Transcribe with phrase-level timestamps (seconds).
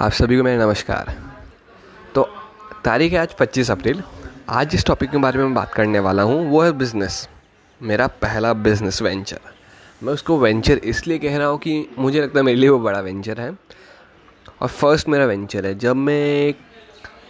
[0.00, 1.14] आप सभी को मेरा नमस्कार।
[2.14, 2.22] तो
[2.84, 4.02] तारीख है आज 25 अप्रैल।
[4.48, 7.28] आज जिस टॉपिक के बारे में मैं बात करने वाला हूँ, वो है बिज़नेस
[7.80, 9.38] मेरा पहला बिज़नेस वेंचर
[10.02, 13.00] मैं उसको वेंचर इसलिए कह रहा हूँ कि मुझे लगता है मेरे लिए वो बड़ा
[13.00, 13.50] वेंचर है।
[14.62, 16.52] और फ़र्स्ट मेरा वेंचर है। जब मैं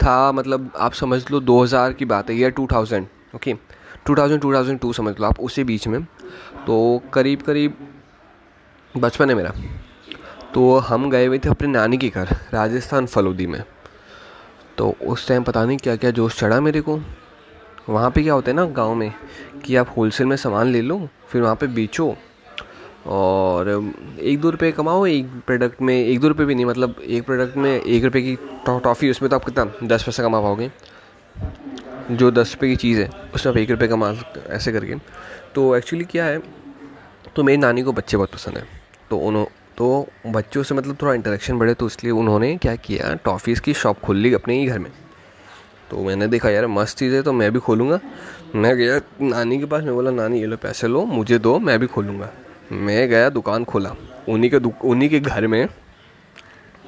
[0.03, 3.53] था मतलब आप समझ लो 2000 की बात है, या 2000 ओके
[4.07, 6.03] 2000 2002 समझ लो आप, उसी बीच में।
[6.67, 7.77] तो करीब करीब
[8.95, 9.53] बचपन है मेरा।
[10.55, 13.63] तो हम गए हुए थे अपने नानी के घर, राजस्थान फलोदी में।
[14.77, 16.99] तो उस टाइम पता नहीं क्या क्या जोश चढ़ा मेरे को।
[17.89, 19.13] वहाँ पे क्या होता है ना, गाँव में,
[19.65, 22.15] कि आप होलसेल में सामान ले लो, फिर वहाँ पे बेचो।
[23.07, 23.69] और
[24.19, 27.57] एक दो रुपये कमाओ, एक प्रोडक्ट में, एक दो रुपये भी नहीं मतलब एक प्रोडक्ट
[27.57, 28.35] में एक रुपये की
[28.67, 30.71] टॉफ़ी उसमें तो आप कितना, दस पैसा कमा पाओगे।
[32.11, 34.13] जो दस रुपये की चीज़ है, उसमें आप एक रुपये कमा
[34.47, 34.95] ऐसे करके।
[35.55, 36.41] तो एक्चुअली क्या है
[37.35, 38.67] तो मेरी नानी को बच्चे बहुत पसंद है।
[39.09, 43.61] तो उन्होंने तो बच्चों से मतलब थोड़ा इंटरेक्शन बढ़े तो इसलिए उन्होंने क्या किया, टॉफ़ीज़
[43.61, 44.91] की शॉप खोल ली अपने ही घर में।
[45.91, 47.99] तो मैंने देखा, यार, मस्त चीज़ है तो मैं भी खोलूँगा।
[48.55, 51.79] मैं गया, नानी के पास, मैं बोला, नानी, ये लो, पैसे लो, मुझे दो, मैं
[51.79, 52.29] भी खोलूँगा।
[52.71, 53.95] मैं गया, दुकान खोला।
[54.29, 55.67] उन्हीं के उन्हीं के घर में,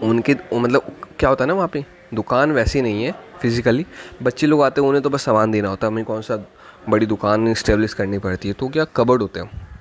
[0.03, 3.85] उनके मतलब क्या होता है ना वहाँ पे, दुकान वैसी नहीं है फिज़िकली
[4.23, 6.43] बच्चे लोग आते हैं, उन्हें तो बस सामान देना होता है, हमें कौन सा
[6.89, 9.76] बड़ी दुकान इस्टेब्लिश करनी पड़ती है तो क्या, कबर्ड होते हैं।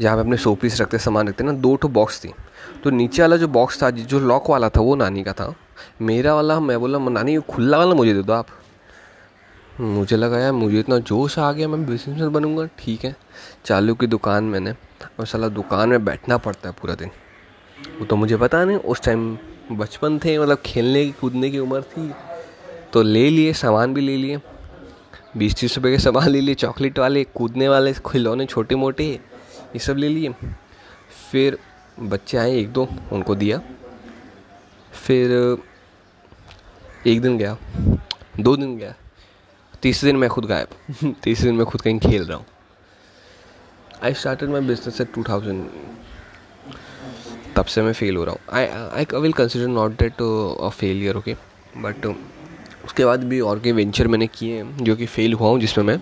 [0.00, 2.32] जहाँ पे अपने शो पीस रखते, सामान रखते, ना दो ठो बॉक्स थी।
[2.84, 5.54] तो नीचे वाला जो बॉक्स था, जो लॉक वाला था, वो नानी का था।
[6.02, 8.46] मेरा वाला, मैं बोला, नानी, खुला वाला मुझे दे दो आप।
[9.80, 13.16] मुझे लगा, यार, मुझे इतना जोश आ गया, मैं बिज़नेस बनूँगा। ठीक है,
[13.64, 14.72] चालू की दुकान मैंने,
[15.20, 17.10] और साला दुकान में बैठना पड़ता है पूरा दिन।
[18.00, 19.38] वो तो मुझे पता नहीं, उस टाइम
[19.72, 22.12] बचपन थे मतलब खेलने की, कूदने की उम्र थी।
[22.92, 24.40] तो ले लिए, सामान भी ले लिए,
[25.36, 29.20] बीस तीस रुपये के सामान ले लिए, चॉकलेट वाले, कूदने वाले, खिलौने छोटे मोटे
[29.72, 30.32] ये सब ले लिए।
[31.32, 31.58] फिर
[32.00, 33.60] बच्चे आए एक दो, उनको दिया।
[34.92, 35.30] फिर,
[37.06, 37.56] एक दिन गया,
[38.40, 38.94] दो दिन गया।
[39.82, 42.46] तीसरे दिन मैं खुद गायब। तीसरे दिन मैं खुद कहीं खेल रहा हूँ।
[44.04, 45.68] I started my business at two thousand
[47.56, 50.22] तब से मैं फेल हो रहा हूँ। I I will consider not that
[50.62, 51.34] a failure okay
[51.76, 52.06] but
[52.84, 55.84] उसके बाद भी और के वेंचर मैंने किए हैं, जो कि फेल हुआ हूँ, जिसमें
[55.84, 56.00] मैं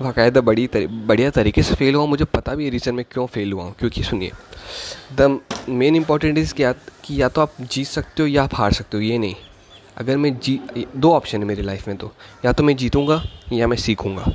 [0.00, 3.26] बाकायदा बड़ी तरी, बढ़िया तरीके से फेल हुआ मुझे पता भी है रीज़न में क्यों
[3.26, 4.32] फेल हुआ हूँ क्योंकि सुनिए
[5.12, 6.72] द मेन इंपॉर्टेंट इज़ क्या
[7.04, 9.34] कि या तो आप जीत सकते हो या आप हार सकते हो ये नहीं।
[9.98, 10.60] अगर मैं जी
[10.96, 12.10] दो ऑप्शन है मेरी लाइफ में तो
[12.44, 14.32] या तो मैं जीतूँगा या मैं सीखूँगा।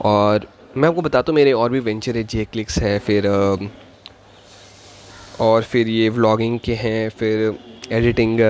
[0.00, 3.26] और मैं आपको बताता हूँ मेरे और भी वेंचर है जे क्लिक्स है फिर
[5.40, 7.58] और फिर ये व्लॉगिंग के हैं फिर
[7.92, 8.40] एडिटिंग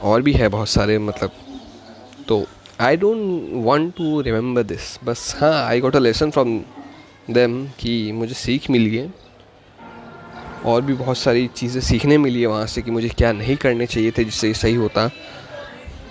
[0.00, 1.30] और भी है बहुत सारे मतलब
[2.28, 2.44] तो
[2.80, 6.58] I don't want to remember this बस हाँ I got a lesson from
[7.30, 9.12] them कि मुझे सीख मिली है।
[10.64, 13.86] और भी बहुत सारी चीज़ें सीखने मिली है वहाँ से कि मुझे क्या नहीं करने
[13.86, 15.08] चाहिए थे जिससे सही होता।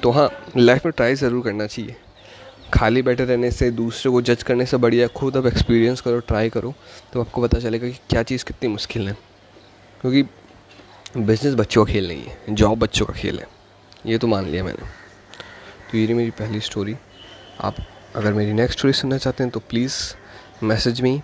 [0.04, 1.96] तो हाँ लाइफ में ट्राई ज़रूर करना चाहिए।
[2.74, 6.50] खाली बैठे रहने से, दूसरे को जज करने से बढ़िया खुद अब एक्सपीरियंस करो ट्राई
[6.50, 6.74] करो
[7.14, 9.18] तो आपको पता चलेगा कि क्या चीज़ कितनी मुश्किल है।
[10.02, 10.24] क्योंकि
[11.18, 13.48] बिज़नेस बच्चों का खेल नहीं है जॉब बच्चों का खेल है।
[14.06, 15.07] ये तो मान लिया मैंने।
[15.92, 16.96] तो ये रही मेरी पहली स्टोरी
[17.62, 17.76] आप
[18.16, 20.16] अगर मेरी नेक्स्ट स्टोरी सुनना चाहते हैं तो प्लीज़
[20.64, 21.22] मैसेज मी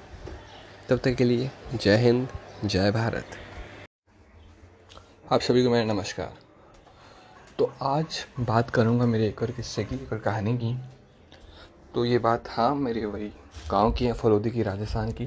[0.89, 2.27] तब तक के लिए जय हिंद,
[2.65, 3.25] जय भारत।
[5.31, 6.33] आप सभी को मेरा नमस्कार।
[7.59, 10.75] तो आज बात करूँगा मेरे एक और किस्से की, एक और कहानी की।
[11.93, 13.31] तो ये बात हाँ मेरे वही
[13.71, 15.25] गाँव की है, फलोदी की, राजस्थान की।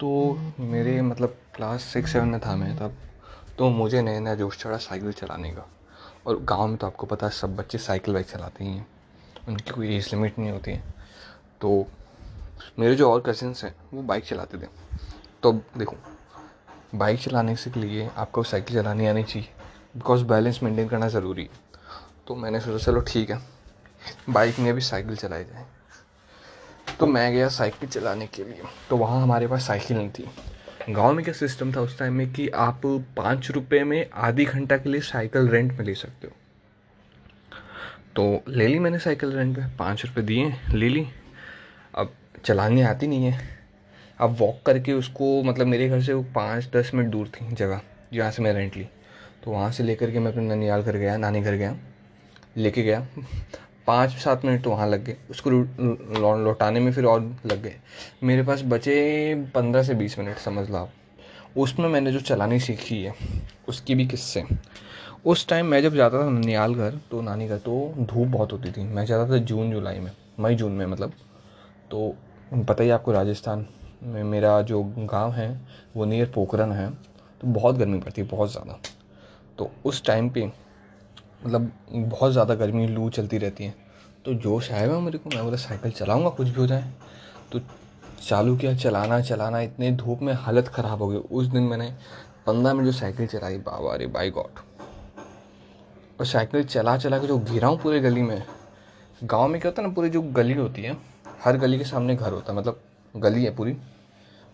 [0.00, 2.96] तो मेरे मतलब क्लास सिक्स सेवन में था मैं तब।
[3.58, 5.68] तो मुझे नया नया जोश चढ़ा साइकिल चलाने का।
[6.26, 8.86] और गाँव में तो आपको पता है, सब बच्चे साइकिल बाइक चलाते ही हैं।
[9.48, 10.84] उनकी कोई एज लिमिट नहीं होती है।
[11.60, 11.86] तो
[12.78, 14.66] मेरे जो और कजिन्स हैं, वो बाइक चलाते थे।
[15.42, 15.96] तो देखो,
[16.94, 19.48] बाइक चलाने से के लिए आपको साइकिल चलानी आनी चाहिए
[19.96, 21.50] बिकॉज़ बैलेंस मेंटेन करना ज़रूरी है।
[22.26, 23.42] तो मैंने सोचा, चलो ठीक है,
[24.30, 25.66] बाइक में भी साइकिल चलाई जाए।
[27.00, 30.30] तो मैं गया साइकिल चलाने के लिए। तो वहाँ हमारे पास साइकिल नहीं थी।
[30.90, 32.80] गाँव में क्या सिस्टम था उस टाइम में कि आप
[33.16, 36.32] पाँच रुपये में आधी घंटा के लिए साइकिल रेंट में ले सकते हो।
[38.16, 41.06] तो ले ली मैंने साइकिल रेंट पे पाँच रुपये दिए, ले ली।
[41.94, 42.12] अब
[42.44, 43.48] चलाने आती नहीं है।
[44.20, 47.80] अब वॉक करके उसको मतलब मेरे घर से वो पाँच दस मिनट दूर थी जगह,
[48.12, 48.88] जहाँ से मैं रेंट ली।
[49.44, 51.76] तो वहाँ से लेकर के मैं अपने ननियाल घर गया, नानी घर गया,
[52.56, 53.06] लेके गया।
[53.86, 57.74] पाँच सात मिनट तो वहाँ लग गए। उसको लौटाने में फिर और लग गए।
[58.22, 60.92] मेरे पास बचे पंद्रह से बीस मिनट, समझ लो आप।
[61.56, 63.14] उसमें मैंने जो चलानी सीखी है,
[63.68, 64.44] उसकी भी किस्से।
[65.26, 68.70] उस टाइम मैं जब जाता था ननियाल घर तो नानी घर तो धूप बहुत होती
[68.72, 71.12] थी। मैं जाता था जून, जुलाई में, मई, जून में मतलब।
[71.90, 72.14] तो
[72.68, 73.66] पता ही आपको राजस्थान
[74.04, 75.60] में मेरा जो गाँव है,
[75.96, 76.90] वो नियर पोखरन है
[77.40, 78.78] तो बहुत गर्मी पड़ती है, बहुत ज़्यादा।
[79.58, 80.50] तो उस टाइम पे
[81.44, 83.74] मतलब बहुत ज़्यादा गर्मी लू चलती रहती है।
[84.24, 86.92] तो जोश आएगा मेरे को, मैं बोला, साइकिल चलाऊँगा, कुछ भी हो जाए।
[87.52, 87.60] तो
[88.22, 91.92] चालू किया, चलाना चलाना, इतने धूप में हालत ख़राब हो गई। उस दिन मैंने
[92.46, 94.60] पंद्रह मिनट जो साइकिल चलाई, बाबा रे बाई गॉड
[96.20, 98.42] और साइकिल चला चला के जो घिरा हूँ पूरे गली में,
[99.20, 100.96] गाँव में क्या होता है ना, पूरी जो गली होती है,
[101.44, 102.80] हर गली के सामने घर होता है मतलब
[103.14, 103.72] गली है पूरी।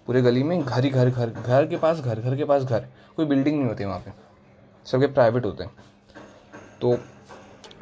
[0.06, 2.86] पूरे गली में घर ही घर घर घर के पास, घर घर के पास घर,
[3.16, 4.12] कोई बिल्डिंग नहीं होती वहाँ पे,
[4.86, 5.70] सबके प्राइवेट होते हैं।
[6.80, 6.96] तो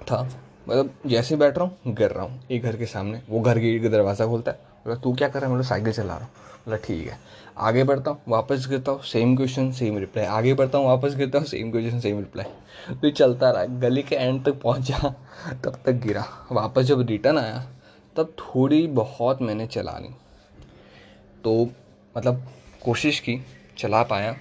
[0.02, 0.22] था।
[0.68, 3.82] मतलब जैसे बैठ रहा हूँ, गिर रहा हूँ। एक घर के सामने, वो घर गेट
[3.82, 5.54] का दरवाज़ा खोलता है। बोला, तू क्या कर रहा है?
[5.54, 6.32] मतलब साइकिल चला रहा हूँ।
[6.66, 7.18] बोला, ठीक है।
[7.58, 11.38] आगे बढ़ता हूँ, वापस गिरता हूँ सेम क्वेश्चन सेम रिप्लाई आगे बढ़ता हूँ, वापस गिरता
[11.38, 15.14] हूँ सेम क्वेश्चन सेम रिप्लाई तो चलता रहा। गली के एंड तक पहुँचा,
[15.64, 17.64] तब तक गिरा। वापस जब रिटर्न आया,
[18.16, 20.14] तब थोड़ी बहुत मैंने चला ली।
[21.44, 21.70] तो
[22.16, 22.46] मतलब
[22.84, 23.40] कोशिश की,
[23.78, 24.36] चला पाया।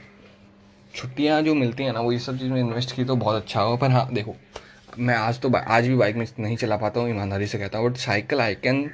[0.95, 3.61] छुट्टियाँ जो मिलती हैं ना, वो ये सब चीज़ में इन्वेस्ट की तो बहुत अच्छा
[3.61, 4.35] होगा पर हाँ देखो,
[4.97, 7.89] मैं आज तो आज भी बाइक में नहीं चला पाता हूँ, ईमानदारी से कहता हूँ
[7.89, 8.89] but cycle I can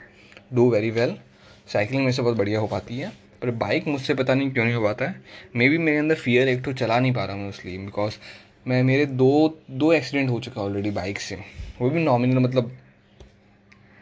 [0.54, 1.16] do very well
[1.74, 3.12] cycling में से बहुत बढ़िया हो पाती है,
[3.42, 5.22] पर बाइक मुझसे पता नहीं क्यों नहीं हो पाता है.
[5.56, 8.18] मे बी मेरे अंदर फियर एक तो चला नहीं पा रहा हूँ इसलिए बिकॉज़
[8.68, 11.36] मैं, मेरे दो दो एक्सीडेंट हो चुका ऑलरेडी बाइक से.
[11.82, 12.78] वो भी नॉमिनल मतलब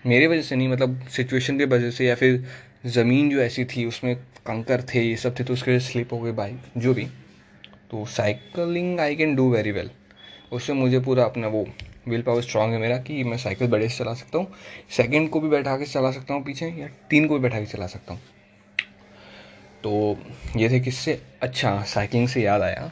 [0.03, 2.43] मेरे वजह से नहीं मतलब सिचुएशन की वजह से या फिर
[2.87, 6.31] ज़मीन जो ऐसी थी, उसमें कंकर थे, ये सब थे तो उसके स्लिप हो गई
[6.33, 7.07] बाइक जो भी.
[7.91, 9.89] तो cycling I can do very well
[10.51, 11.65] उससे मुझे पूरा अपना वो
[12.07, 14.47] विल पावर स्ट्रांग है मेरा कि मैं साइकिल बड़े से चला सकता हूँ।
[14.89, 17.65] सेकंड को भी बैठा के चला सकता हूँ पीछे या तीन को भी बैठा के
[17.65, 18.21] चला सकता हूँ।
[19.83, 20.17] तो
[20.57, 22.91] ये थे किससे। अच्छा साइकिलिंग से याद आया।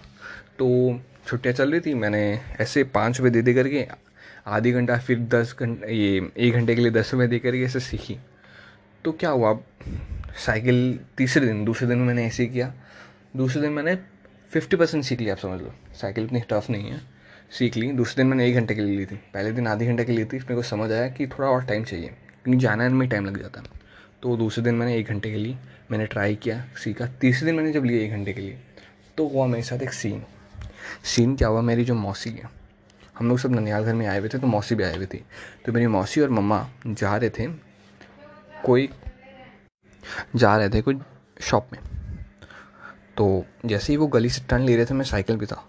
[0.59, 3.85] तो छुट्टियाँ चल रही थी, मैंने ऐसे पाँच रुपये दे दे करके
[4.47, 7.79] आधी घंटा फिर दस घंटे ये एक घंटे के लिए दस रुपये दे करके ऐसे
[7.79, 8.17] सीखी।
[9.05, 9.57] तो क्या हुआ?
[10.37, 12.73] साइकिल तीसरे दिन, दूसरे दिन मैंने ऐसे किया।
[13.35, 13.95] दूसरे दिन मैंने
[14.51, 17.01] फिफ्टी परसेंट सीख लिया आप समझ लो। साइकिल इतनी टफ नहीं है।
[17.51, 20.05] सीख ली। दूसरे दिन मैंने एक घंटे के लिए ली थी। पहले दिन आधे घंटे
[20.05, 22.07] के लिए थी। मेरे को समझ आया कि थोड़ा और टाइम चाहिए।
[22.43, 23.63] क्योंकि जाना में टाइम लग जाता
[24.23, 25.57] तो दूसरे दिन मैंने एक घंटे के लिए
[25.91, 28.59] मैंने ट्राई किया, सीखा। तीसरे दिन मैंने जब लिया एक घंटे के लिए
[29.17, 30.23] तो हुआ मेरे साथ एक सीन
[31.05, 31.61] सीन क्या हुआ?
[31.61, 32.49] मेरी जो मौसी है।
[33.17, 35.23] हम लोग सब ननियाल घर में आए हुए थे तो मौसी भी आए हुए थी।
[35.65, 37.47] तो मेरी मौसी और मम्मा जा रहे थे
[38.65, 38.89] कोई,
[40.35, 40.99] जा रहे थे कोई
[41.41, 41.79] शॉप में।
[43.17, 45.63] तो जैसे ही वो गली से टर्न ले रहे थे, मैं साइकिल भी था।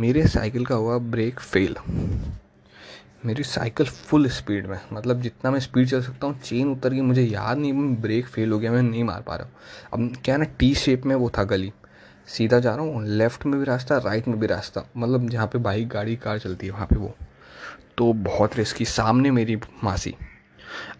[0.00, 1.76] मेरे साइकिल का हुआ ब्रेक फेल
[3.26, 7.00] मेरी साइकिल फुल स्पीड में मतलब जितना मैं स्पीड चल सकता हूँ चेन उतर गई,
[7.00, 10.36] मुझे याद नहीं ब्रेक फेल हो गया, मैं नहीं मार पा रहा हूँ। अब क्या
[10.36, 11.72] ना टी शेप में वो था गली।
[12.28, 15.58] सीधा जा रहा हूँ लेफ़्ट में भी रास्ता राइट में भी रास्ता मतलब जहाँ पे
[15.58, 17.14] बाइक गाड़ी कार चलती है, वहाँ पे वो।
[17.98, 20.14] तो बहुत रिस्की सामने मेरी मासी।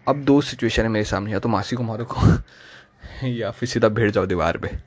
[0.07, 3.87] अब दो सिचुएशन है मेरे सामने, या तो मासी को मारो को, या फिर सीधा
[3.89, 4.77] भिड़ जाओ दीवार पे।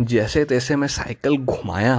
[0.00, 1.98] जैसे तैसे मैं साइकिल घुमाया।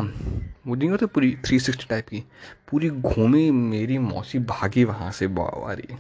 [0.68, 2.24] वो नहीं होती पूरी थ्री सिक्सटी टाइप की?
[2.72, 5.96] पूरी घूमी मेरी मौसी भागी वहाँ से, बावारी।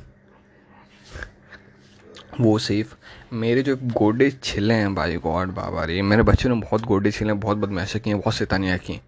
[2.41, 2.93] वो सेफ़
[3.33, 7.31] मेरे जो गोडे छिले हैं भाई, गॉड बाबा रे मेरे बच्चों ने बहुत गोडे छिले
[7.31, 8.99] हैं बहुत बदमाशें की हैं, बहुत सैतानियाँ की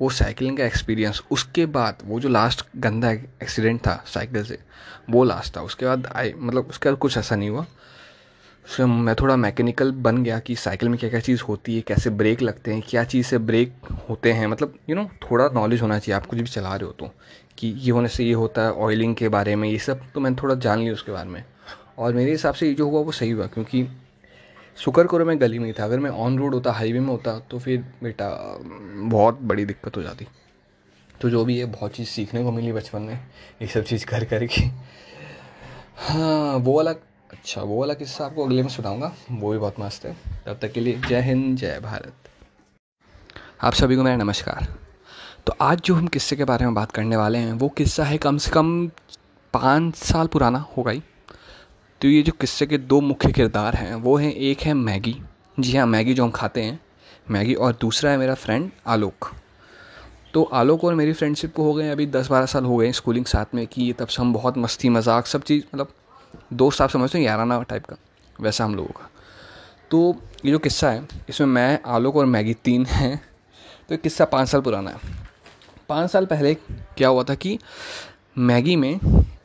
[0.00, 4.58] वो साइकिलिंग का एक्सपीरियंस उसके बाद वो जो लास्ट गंदा एक्सीडेंट था साइकिल से,
[5.10, 7.66] वो लास्ट था। उसके बाद आई मतलब उसके बाद कुछ ऐसा नहीं हुआ।
[8.70, 12.10] फिर मैं थोड़ा मैकेनिकल बन गया कि साइकिल में क्या क्या चीज़ होती है, कैसे
[12.10, 13.72] ब्रेक लगते हैं, क्या चीज़ से ब्रेक
[14.08, 16.92] होते हैं। मतलब यू नो थोड़ा नॉलेज होना चाहिए। आप कुछ भी चला रहे हो
[16.92, 17.10] तो
[17.58, 20.36] कि ये होने से ये होता है ऑयलिंग के बारे में, ये सब तो मैंने
[20.42, 21.44] थोड़ा जान लिया उसके बारे में।
[21.98, 23.86] और मेरे हिसाब से ये जो हुआ, वो सही हुआ, क्योंकि
[24.78, 27.38] शुक्र करो मैं गली में ही था। अगर मैं ऑन रोड होता हाईवे में होता
[27.40, 28.30] तो फिर बेटा,
[28.94, 30.26] बहुत बड़ी दिक्कत हो जाती।
[31.20, 33.14] तो जो भी है, बहुत चीज़ सीखने को मिली बचपन में,
[33.62, 34.62] ये सब चीज़ कर करके
[36.02, 36.92] हाँ वो वाला
[37.30, 40.72] अच्छा वो वाला किस्सा आपको अगले में सुनाऊँगा। वो भी बहुत मस्त है। तब तक
[40.72, 42.28] के लिए जय हिंद, जय भारत।
[43.62, 44.66] आप सभी को मेरा नमस्कार।
[45.46, 48.18] तो आज जो हम किस्से के बारे में बात करने वाले हैं, वो किस्सा है
[48.18, 48.88] कम से कम
[49.54, 51.02] पाँच साल पुराना होगा ही।
[52.00, 55.16] तो ये जो किस्से के दो मुख्य किरदार हैं, वो हैं, एक है मैगी।
[55.60, 56.80] जी हाँ मैगी जो हम खाते हैं,
[57.30, 59.30] मैगी और दूसरा है मेरा फ्रेंड आलोक।
[60.34, 63.24] तो आलोक और मेरी फ्रेंडशिप को हो गए अभी दस बारह साल हो गए स्कूलिंग
[63.26, 65.92] साथ में कि तब से हम बहुत मस्ती मज़ाक सब चीज़ मतलब
[66.52, 67.96] दोस्त आप समझते हैं, याराना टाइप का,
[68.40, 69.10] वैसा हम लोगों का।
[69.90, 73.20] तो ये जो किस्सा है, इसमें मैं, आलोक और मैगी तीन हैं।
[73.88, 74.96] तो किस्सा पाँच साल पुराना है।
[75.88, 76.54] पाँच साल पहले
[76.96, 77.58] क्या हुआ था कि
[78.38, 78.98] मैगी में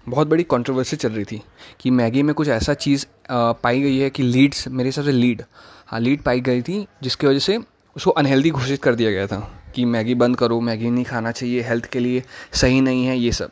[0.10, 1.42] बहुत बड़ी कंट्रोवर्सी चल रही थी
[1.80, 5.42] कि मैगी में कुछ ऐसा चीज़ पाई गई है कि लीड्स, मेरे हिसाब से लीड।
[5.88, 7.58] हाँ लीड पाई गई थी, जिसकी वजह से
[7.96, 9.40] उसको अनहेल्दी घोषित कर दिया गया था
[9.76, 12.24] कि मैगी बंद करो, मैगी नहीं खाना चाहिए, हेल्थ के लिए
[12.54, 13.52] सही नहीं है, ये सब।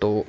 [0.00, 0.24] तो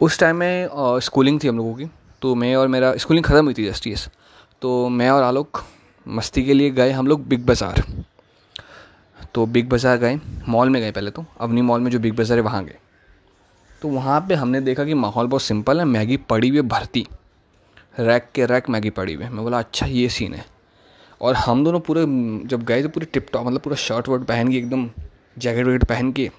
[0.00, 0.68] उस टाइम में
[1.02, 1.86] स्कूलिंग थी हम लोगों की
[2.22, 4.08] तो मैं और मेरा स्कूलिंग ख़त्म हुई थी जस्ट यस
[4.62, 5.62] तो मैं और आलोक
[6.06, 7.82] मस्ती के लिए गए हम लोग बिग बाज़ार
[9.34, 12.38] तो बिग बाज़ार गए मॉल में गए पहले तो अवनी मॉल में जो बिग बाज़ार
[12.38, 12.76] है वहाँ गए.
[13.82, 17.06] तो वहाँ पे हमने देखा कि माहौल बहुत सिंपल है, मैगी पड़ी हुई भरती.
[18.00, 20.44] रैक के रैक मैगी पड़ी हुई मैं बोला अच्छा ये सीन है.
[21.20, 22.04] और हम दोनों पूरे,
[22.46, 24.90] जब गए थे पूरे टिप टॉप मतलब पूरा शर्ट वर्ट पहन के, एकदम
[25.38, 26.30] जैकेट वैकेट पहन के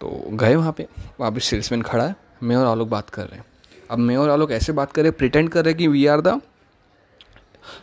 [0.00, 0.86] तो गए वहाँ पे.
[1.20, 2.14] वहाँ पे सेल्समैन खड़ा है.
[2.42, 3.44] मैं और आलोक बात कर रहे हैं।
[3.90, 6.06] अब मैं और आलोक ऐसे बात कर रहे हैं प्रिटेंड कर रहे हैं कि we
[6.06, 6.40] are the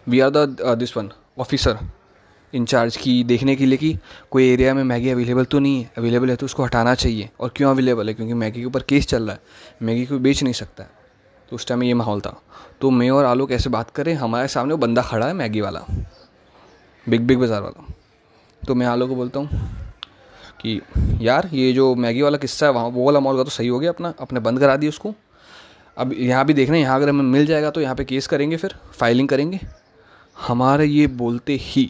[0.10, 1.10] we are the this one
[1.40, 1.80] officer
[2.54, 3.98] in charge की देखने के लिए कि
[4.32, 7.52] कोई एरिया में मैगी अवेलेबल तो नहीं है। अवेलेबल है तो उसको हटाना चाहिए। और
[7.56, 8.14] क्यों अवेलेबल है?
[8.14, 9.40] क्योंकि मैगी के ऊपर केस चल रहा है।
[9.82, 10.90] मैगी को बेच नहीं सकता है।
[11.52, 12.36] तो उस टाइम ये माहौल था।
[12.82, 15.82] तो मैं और आलोक ऐसे बात करें हमारे सामने वो बंदा खड़ा है मैगी वाला।
[17.06, 17.94] बिग बिग बाज़ार वाला।
[18.62, 19.50] तो मैं आलोक को बोलता हूँ
[20.60, 20.82] कि
[21.22, 23.80] यार, ये जो मैगी वाला किस्सा है, वहाँ वो वाला मॉल का तो सही हो
[23.80, 25.14] गया, अपना, अपने बंद करा दिया उसको।
[25.98, 28.76] अब यहाँ भी देखना यहाँ अगर हमें मिल जाएगा तो यहाँ पे केस करेंगे फिर
[28.92, 29.60] फाइलिंग करेंगे।
[30.38, 31.90] हमारे ये बोलते ही,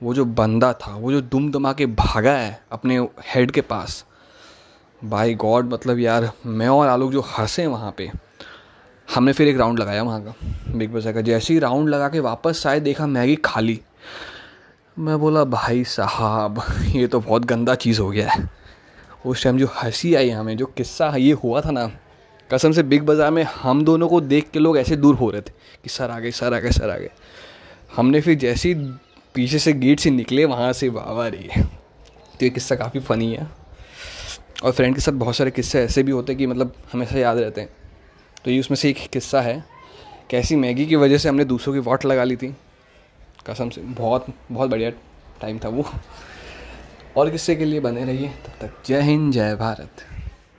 [0.00, 4.04] वो जो बंदा था, वो जो दुम दमा के भागा है अपने हेड के पास
[5.02, 8.10] बाई गॉड मतलब यार, मैं और आलोक जो हंसे वहाँ पे,
[9.08, 10.34] हमने फिर एक राउंड लगाया वहाँ का।
[10.70, 13.80] बिग बाज़ार का जैसे ही राउंड लगा के वापस आए, देखा मैगी खाली।
[15.00, 18.48] मैं बोला, भाई साहब, ये तो बहुत गंदा चीज़ हो गया है।
[19.26, 21.86] उस टाइम जो हँसी आई हमें, जो किस्सा ये हुआ था ना,
[22.50, 25.40] कसम से बिग बाज़ार में हम दोनों को देख के लोग ऐसे दूर हो रहे
[25.40, 25.52] थे
[25.84, 27.10] कि सर आ गए, सर आ गए, सर आ गए।
[27.96, 28.74] हमने फिर जैसे ही
[29.34, 33.32] पीछे से गेट से निकले, वहाँ से बाबा रही है तो ये किस्सा काफ़ी फ़नी
[33.32, 33.50] है।
[34.64, 37.38] और फ्रेंड के साथ बहुत सारे किस्से ऐसे भी होते हैं कि मतलब हमेशा याद
[37.38, 37.70] रहते हैं।
[38.44, 39.62] तो ये उसमें से एक किस्सा है
[40.30, 42.54] कैसी मैगी की वजह से हमने दूसरों की वॉट लगा ली थी।
[43.46, 44.90] कसम से, बहुत बहुत बढ़िया
[45.40, 45.84] टाइम था वो।
[47.16, 48.28] और किस्से के लिए बने रहिए?
[48.28, 49.90] तब तक जय हिंद, जय भारत।